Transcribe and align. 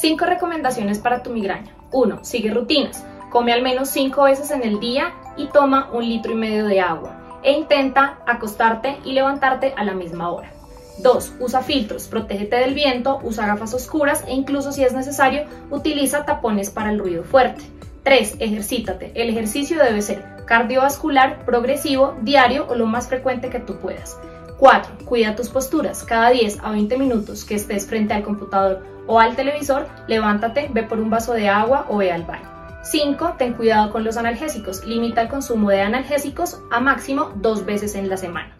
5 0.00 0.24
recomendaciones 0.24 0.98
para 0.98 1.22
tu 1.22 1.28
migraña. 1.28 1.74
1. 1.92 2.24
Sigue 2.24 2.50
rutinas. 2.50 3.04
Come 3.28 3.52
al 3.52 3.60
menos 3.60 3.90
5 3.90 4.22
veces 4.22 4.50
en 4.50 4.62
el 4.62 4.80
día 4.80 5.12
y 5.36 5.48
toma 5.48 5.90
un 5.92 6.08
litro 6.08 6.32
y 6.32 6.36
medio 6.36 6.64
de 6.64 6.80
agua. 6.80 7.40
E 7.42 7.52
intenta 7.52 8.18
acostarte 8.26 8.96
y 9.04 9.12
levantarte 9.12 9.74
a 9.76 9.84
la 9.84 9.92
misma 9.92 10.30
hora. 10.30 10.50
2. 11.02 11.34
Usa 11.40 11.60
filtros, 11.60 12.08
protégete 12.08 12.56
del 12.56 12.72
viento, 12.72 13.20
usa 13.22 13.46
gafas 13.46 13.74
oscuras 13.74 14.24
e 14.26 14.32
incluso 14.32 14.72
si 14.72 14.84
es 14.84 14.94
necesario, 14.94 15.44
utiliza 15.70 16.24
tapones 16.24 16.70
para 16.70 16.90
el 16.90 16.98
ruido 16.98 17.22
fuerte. 17.22 17.62
3. 18.02 18.36
Ejercítate. 18.38 19.12
El 19.14 19.28
ejercicio 19.28 19.82
debe 19.82 20.00
ser 20.00 20.24
cardiovascular, 20.46 21.44
progresivo, 21.44 22.16
diario 22.22 22.66
o 22.70 22.74
lo 22.74 22.86
más 22.86 23.08
frecuente 23.08 23.50
que 23.50 23.60
tú 23.60 23.76
puedas. 23.76 24.18
4. 24.60 25.06
Cuida 25.06 25.34
tus 25.34 25.48
posturas. 25.48 26.04
Cada 26.04 26.30
10 26.30 26.60
a 26.62 26.70
20 26.70 26.98
minutos 26.98 27.46
que 27.46 27.54
estés 27.54 27.86
frente 27.86 28.12
al 28.12 28.22
computador 28.22 28.84
o 29.06 29.18
al 29.18 29.34
televisor, 29.34 29.88
levántate, 30.06 30.68
ve 30.72 30.82
por 30.82 31.00
un 31.00 31.08
vaso 31.08 31.32
de 31.32 31.48
agua 31.48 31.86
o 31.88 31.96
ve 31.96 32.12
al 32.12 32.24
baño. 32.24 32.48
5. 32.82 33.36
Ten 33.38 33.54
cuidado 33.54 33.90
con 33.90 34.04
los 34.04 34.18
analgésicos. 34.18 34.84
Limita 34.84 35.22
el 35.22 35.28
consumo 35.28 35.70
de 35.70 35.80
analgésicos 35.80 36.60
a 36.70 36.78
máximo 36.78 37.32
dos 37.36 37.64
veces 37.64 37.94
en 37.94 38.10
la 38.10 38.18
semana. 38.18 38.59